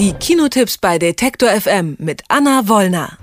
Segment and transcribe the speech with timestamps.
[0.00, 3.18] Die Kinotipps bei Detektor FM mit Anna Wollner.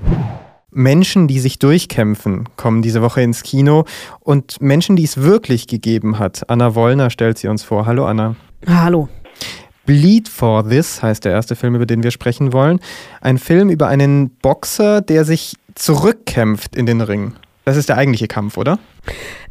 [0.69, 3.85] Menschen, die sich durchkämpfen, kommen diese Woche ins Kino
[4.19, 6.47] und Menschen, die es wirklich gegeben hat.
[6.51, 7.87] Anna Wollner stellt sie uns vor.
[7.87, 8.35] Hallo Anna.
[8.67, 9.09] Hallo.
[9.87, 12.79] Bleed for This heißt der erste Film, über den wir sprechen wollen.
[13.21, 17.33] Ein Film über einen Boxer, der sich zurückkämpft in den Ring.
[17.65, 18.77] Das ist der eigentliche Kampf, oder?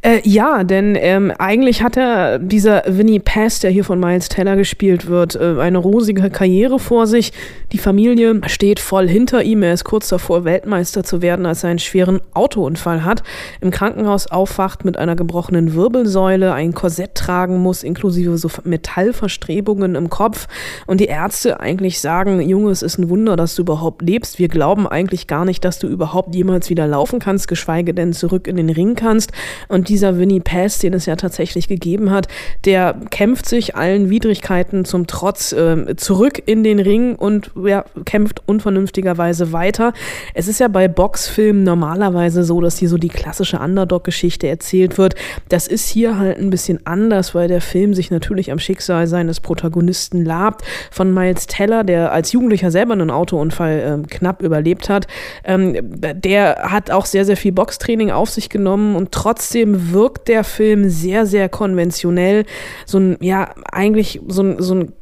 [0.02, 4.54] Äh, ja, denn ähm, eigentlich hat er, dieser Winnie Pass, der hier von Miles Teller
[4.54, 7.32] gespielt wird, äh, eine rosige Karriere vor sich.
[7.72, 9.64] Die Familie steht voll hinter ihm.
[9.64, 13.24] Er ist kurz davor, Weltmeister zu werden, als er einen schweren Autounfall hat,
[13.60, 20.08] im Krankenhaus aufwacht mit einer gebrochenen Wirbelsäule, ein Korsett tragen muss, inklusive so Metallverstrebungen im
[20.08, 20.46] Kopf.
[20.86, 24.38] Und die Ärzte eigentlich sagen, Junge, es ist ein Wunder, dass du überhaupt lebst.
[24.38, 28.46] Wir glauben eigentlich gar nicht, dass du überhaupt jemals wieder laufen kannst, geschweige denn zurück
[28.46, 29.32] in den Ring kannst.
[29.68, 32.28] Und dieser Winnie Pass, den es ja tatsächlich gegeben hat,
[32.64, 38.42] der kämpft sich allen Widrigkeiten zum Trotz äh, zurück in den Ring und ja, kämpft
[38.46, 39.92] unvernünftigerweise weiter.
[40.34, 45.14] Es ist ja bei Boxfilmen normalerweise so, dass hier so die klassische Underdog-Geschichte erzählt wird.
[45.48, 49.40] Das ist hier halt ein bisschen anders, weil der Film sich natürlich am Schicksal seines
[49.40, 50.64] Protagonisten labt.
[50.90, 55.06] Von Miles Teller, der als Jugendlicher selber einen Autounfall äh, knapp überlebt hat,
[55.44, 60.28] ähm, der hat auch sehr, sehr viel Boxtraining auf sich genommen und trotz trotzdem wirkt
[60.28, 62.46] der Film sehr, sehr konventionell.
[62.86, 64.92] So ein, ja, eigentlich so ein, so ein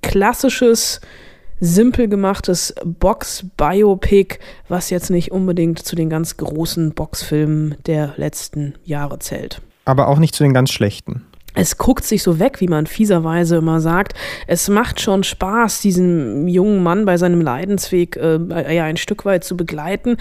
[0.00, 1.00] klassisches,
[1.58, 9.18] simpel gemachtes Box-Biopic, was jetzt nicht unbedingt zu den ganz großen Boxfilmen der letzten Jahre
[9.18, 9.60] zählt.
[9.84, 11.24] Aber auch nicht zu den ganz schlechten
[11.60, 14.14] es guckt sich so weg, wie man fieserweise immer sagt.
[14.46, 19.42] Es macht schon Spaß, diesen jungen Mann bei seinem Leidensweg äh, ja ein Stück weit
[19.42, 20.18] zu begleiten.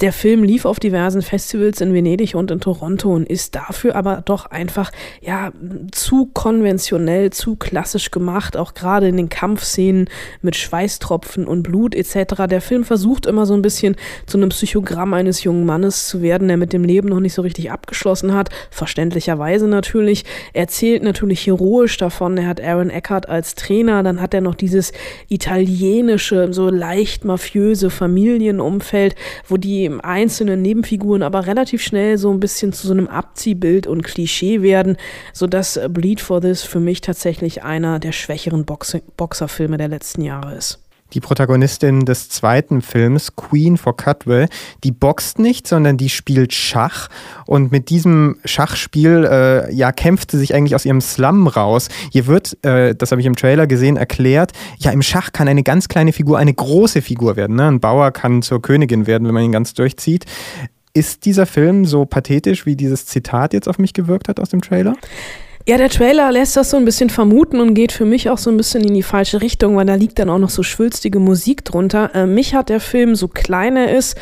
[0.00, 4.22] Der Film lief auf diversen Festivals in Venedig und in Toronto und ist dafür aber
[4.24, 5.52] doch einfach ja
[5.92, 10.08] zu konventionell, zu klassisch gemacht, auch gerade in den Kampfszenen
[10.42, 12.46] mit Schweißtropfen und Blut etc.
[12.50, 13.94] Der Film versucht immer so ein bisschen
[14.26, 17.42] zu einem Psychogramm eines jungen Mannes zu werden, der mit dem Leben noch nicht so
[17.42, 20.24] richtig abgeschlossen hat, verständlicherweise natürlich.
[20.52, 22.38] Er erzählt natürlich heroisch davon.
[22.38, 24.92] Er hat Aaron Eckhart als Trainer, dann hat er noch dieses
[25.28, 29.14] italienische, so leicht mafiöse Familienumfeld,
[29.46, 34.04] wo die einzelnen Nebenfiguren aber relativ schnell so ein bisschen zu so einem Abziehbild und
[34.04, 34.96] Klischee werden,
[35.34, 40.54] sodass Bleed for This für mich tatsächlich einer der schwächeren Box Boxerfilme der letzten Jahre
[40.54, 44.48] ist die Protagonistin des zweiten Films, Queen for Cutwell,
[44.84, 47.08] die boxt nicht, sondern die spielt Schach.
[47.46, 51.88] Und mit diesem Schachspiel, äh, ja, kämpft sie sich eigentlich aus ihrem Slum raus.
[52.10, 55.62] Hier wird, äh, das habe ich im Trailer gesehen, erklärt, ja, im Schach kann eine
[55.62, 57.56] ganz kleine Figur eine große Figur werden.
[57.56, 57.66] Ne?
[57.66, 60.24] Ein Bauer kann zur Königin werden, wenn man ihn ganz durchzieht.
[60.92, 64.60] Ist dieser Film so pathetisch, wie dieses Zitat jetzt auf mich gewirkt hat aus dem
[64.60, 64.96] Trailer?
[65.68, 68.50] Ja, der Trailer lässt das so ein bisschen vermuten und geht für mich auch so
[68.50, 71.66] ein bisschen in die falsche Richtung, weil da liegt dann auch noch so schwülstige Musik
[71.66, 72.10] drunter.
[72.14, 74.16] Äh, mich hat der Film, so klein er ist,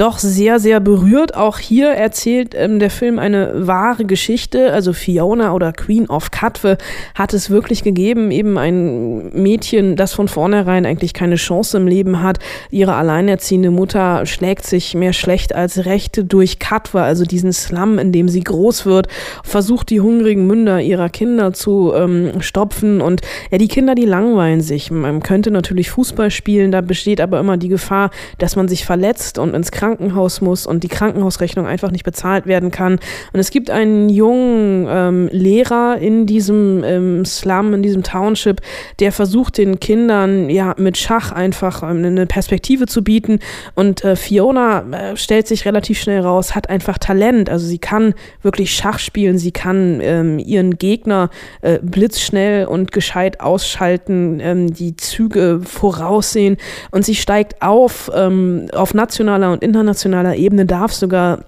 [0.00, 1.36] doch sehr, sehr berührt.
[1.36, 4.72] Auch hier erzählt ähm, der Film eine wahre Geschichte.
[4.72, 6.78] Also Fiona oder Queen of Katwe
[7.14, 8.30] hat es wirklich gegeben.
[8.30, 12.38] Eben ein Mädchen, das von vornherein eigentlich keine Chance im Leben hat.
[12.70, 18.10] Ihre alleinerziehende Mutter schlägt sich mehr schlecht als recht durch Katwe, also diesen Slum, in
[18.10, 19.06] dem sie groß wird,
[19.44, 23.00] versucht die hungrigen Münder ihrer Kinder zu ähm, stopfen.
[23.00, 24.90] Und ja, die Kinder, die langweilen sich.
[24.90, 29.38] Man könnte natürlich Fußball spielen, da besteht aber immer die Gefahr, dass man sich verletzt
[29.38, 32.98] und ins Krankenhaus muss und die Krankenhausrechnung einfach nicht bezahlt werden kann.
[33.32, 38.60] Und es gibt einen jungen ähm, Lehrer in diesem ähm, Slum, in diesem Township,
[38.98, 43.38] der versucht den Kindern ja mit Schach einfach ähm, eine Perspektive zu bieten.
[43.74, 47.50] Und äh, Fiona äh, stellt sich relativ schnell raus, hat einfach Talent.
[47.50, 51.30] Also sie kann wirklich Schach spielen, sie kann ähm, ihren Gegner
[51.62, 56.56] äh, blitzschnell und gescheit ausschalten, ähm, die Züge voraussehen.
[56.90, 61.44] Und sie steigt auf ähm, auf nationaler und internationaler Ebene darf sogar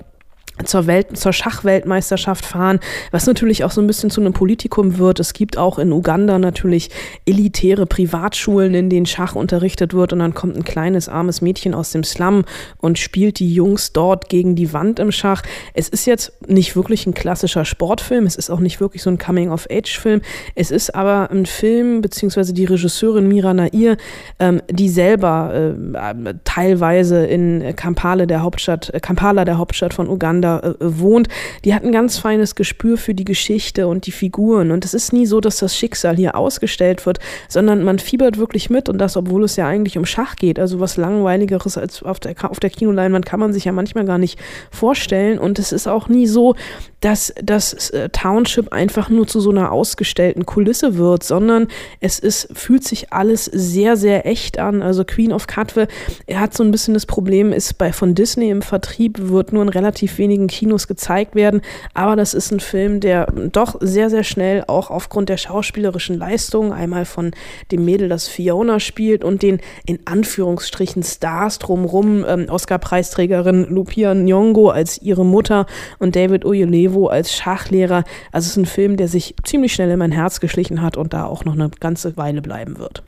[0.65, 2.81] zur, Welt, zur Schachweltmeisterschaft fahren,
[3.11, 5.21] was natürlich auch so ein bisschen zu einem Politikum wird.
[5.21, 6.91] Es gibt auch in Uganda natürlich
[7.27, 11.91] elitäre Privatschulen, in denen Schach unterrichtet wird und dann kommt ein kleines armes Mädchen aus
[11.91, 12.45] dem Slum
[12.79, 15.43] und spielt die Jungs dort gegen die Wand im Schach.
[15.75, 19.19] Es ist jetzt nicht wirklich ein klassischer Sportfilm, es ist auch nicht wirklich so ein
[19.19, 20.21] Coming-of-Age-Film,
[20.55, 23.97] es ist aber ein Film, beziehungsweise die Regisseurin Mira Nair,
[24.39, 30.69] ähm, die selber äh, teilweise in Kampala, der Hauptstadt, Kampala, der Hauptstadt von Uganda, da
[30.69, 31.29] äh, wohnt,
[31.65, 34.71] die hat ein ganz feines Gespür für die Geschichte und die Figuren.
[34.71, 37.19] Und es ist nie so, dass das Schicksal hier ausgestellt wird,
[37.49, 40.59] sondern man fiebert wirklich mit und das, obwohl es ja eigentlich um Schach geht.
[40.59, 44.19] Also was langweiligeres als auf der, auf der Kinoleinwand kann man sich ja manchmal gar
[44.19, 44.39] nicht
[44.71, 45.39] vorstellen.
[45.39, 46.55] Und es ist auch nie so,
[47.01, 51.67] dass das äh, Township einfach nur zu so einer ausgestellten Kulisse wird, sondern
[52.01, 54.83] es ist, fühlt sich alles sehr, sehr echt an.
[54.83, 55.89] Also Queen of Katwe,
[56.27, 59.63] er hat so ein bisschen das Problem, ist bei von Disney im Vertrieb, wird nur
[59.63, 61.61] in relativ wenigen Kinos gezeigt werden.
[61.95, 66.73] Aber das ist ein Film, der doch sehr, sehr schnell auch aufgrund der schauspielerischen Leistung,
[66.73, 67.33] einmal von
[67.71, 74.71] dem Mädel, das Fiona spielt und den in Anführungsstrichen Stars drumrum, ähm, Oscar-Preisträgerin Lupia Nyong'o
[74.71, 75.67] als ihre Mutter
[75.99, 78.05] und David Oyelowo als Schachlehrer.
[78.33, 81.13] Also es ist ein Film, der sich ziemlich schnell in mein Herz geschlichen hat und
[81.13, 83.03] da auch noch eine ganze Weile bleiben wird.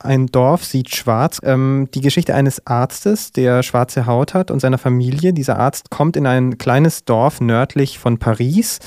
[0.00, 1.40] Ein Dorf sieht schwarz.
[1.42, 5.32] Ähm, die Geschichte eines Arztes, der schwarze Haut hat und seiner Familie.
[5.32, 8.78] Dieser Arzt kommt in ein kleines Dorf nördlich von Paris.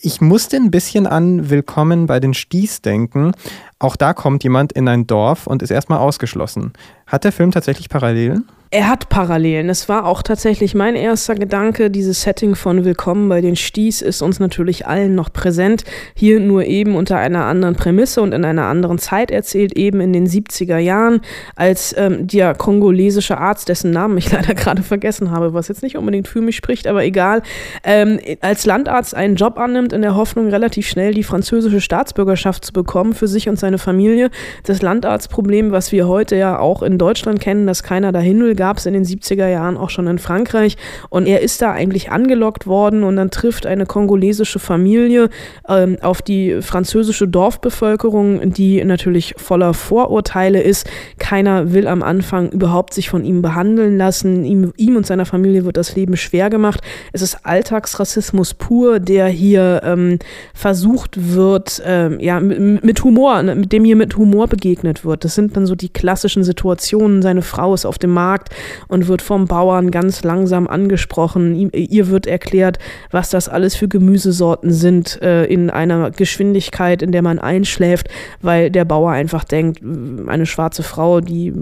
[0.00, 3.32] Ich musste ein bisschen an Willkommen bei den Sties denken.
[3.82, 6.72] Auch da kommt jemand in ein Dorf und ist erstmal ausgeschlossen.
[7.08, 8.48] Hat der Film tatsächlich Parallelen?
[8.74, 9.68] Er hat Parallelen.
[9.68, 11.90] Es war auch tatsächlich mein erster Gedanke.
[11.90, 15.84] Dieses Setting von Willkommen bei den Sties ist uns natürlich allen noch präsent.
[16.14, 20.14] Hier nur eben unter einer anderen Prämisse und in einer anderen Zeit erzählt, eben in
[20.14, 21.20] den 70er Jahren,
[21.54, 25.98] als ähm, der kongolesische Arzt, dessen Namen ich leider gerade vergessen habe, was jetzt nicht
[25.98, 27.42] unbedingt für mich spricht, aber egal,
[27.84, 32.72] ähm, als Landarzt einen Job annimmt, in der Hoffnung, relativ schnell die französische Staatsbürgerschaft zu
[32.72, 34.30] bekommen für sich und seine Familie.
[34.64, 38.76] Das Landarztproblem, was wir heute ja auch in Deutschland kennen, dass keiner dahin will, gab
[38.76, 40.76] es in den 70er Jahren auch schon in Frankreich.
[41.08, 45.30] Und er ist da eigentlich angelockt worden und dann trifft eine kongolesische Familie
[45.68, 50.88] ähm, auf die französische Dorfbevölkerung, die natürlich voller Vorurteile ist.
[51.18, 54.44] Keiner will am Anfang überhaupt sich von ihm behandeln lassen.
[54.44, 56.82] Ihm, ihm und seiner Familie wird das Leben schwer gemacht.
[57.12, 60.18] Es ist Alltagsrassismus pur, der hier ähm,
[60.52, 65.24] versucht wird, ähm, ja, mit, mit Humor, mit dem hier mit Humor begegnet wird.
[65.24, 67.22] Das sind dann so die klassischen Situationen.
[67.22, 68.50] Seine Frau ist auf dem Markt,
[68.88, 71.70] und wird vom Bauern ganz langsam angesprochen.
[71.72, 72.78] Ihr wird erklärt,
[73.10, 78.08] was das alles für Gemüsesorten sind äh, in einer Geschwindigkeit, in der man einschläft,
[78.40, 81.52] weil der Bauer einfach denkt, eine schwarze Frau, die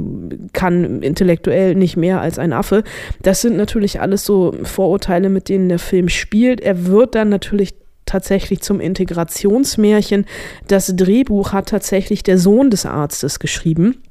[0.53, 2.83] kann intellektuell nicht mehr als ein Affe.
[3.23, 6.61] Das sind natürlich alles so Vorurteile, mit denen der Film spielt.
[6.61, 7.75] Er wird dann natürlich
[8.11, 10.27] tatsächlich zum Integrationsmärchen.
[10.69, 14.03] Das Drehbuch hat tatsächlich der Sohn des Arztes geschrieben.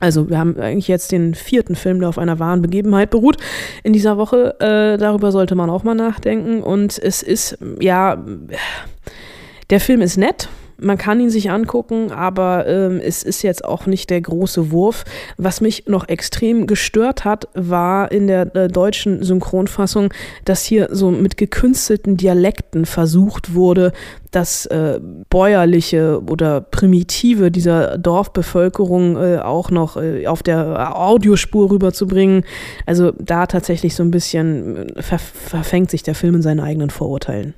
[0.00, 3.36] Also wir haben eigentlich jetzt den vierten Film, der auf einer wahren Begebenheit beruht.
[3.84, 6.62] In dieser Woche, äh, darüber sollte man auch mal nachdenken.
[6.62, 8.22] Und es ist, ja,
[9.70, 10.48] der Film ist nett,
[10.78, 15.04] man kann ihn sich angucken, aber ähm, es ist jetzt auch nicht der große Wurf.
[15.36, 20.12] Was mich noch extrem gestört hat, war in der äh, deutschen Synchronfassung,
[20.44, 23.92] dass hier so mit gekünstelten Dialekten versucht wurde,
[24.30, 25.00] das äh,
[25.30, 32.44] bäuerliche oder primitive dieser Dorfbevölkerung äh, auch noch äh, auf der Audiospur rüberzubringen.
[32.86, 36.90] Also da tatsächlich so ein bisschen äh, ver verfängt sich der Film in seinen eigenen
[36.90, 37.54] Vorurteilen.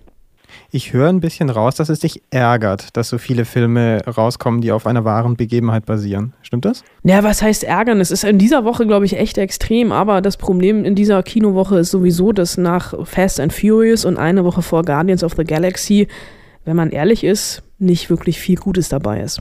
[0.70, 4.72] Ich höre ein bisschen raus, dass es dich ärgert, dass so viele Filme rauskommen, die
[4.72, 6.34] auf einer wahren Begebenheit basieren.
[6.42, 6.84] Stimmt das?
[7.04, 8.00] Ja, was heißt ärgern?
[8.00, 9.92] Es ist in dieser Woche, glaube ich, echt extrem.
[9.92, 14.44] Aber das Problem in dieser Kinowoche ist sowieso, dass nach Fast and Furious und eine
[14.44, 16.08] Woche vor Guardians of the Galaxy,
[16.64, 19.40] wenn man ehrlich ist, nicht wirklich viel Gutes dabei ist.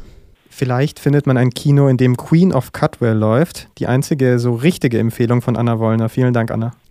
[0.50, 3.68] Vielleicht findet man ein Kino, in dem Queen of Cutwell läuft.
[3.78, 6.08] Die einzige so richtige Empfehlung von Anna Wollner.
[6.08, 6.72] Vielen Dank, Anna.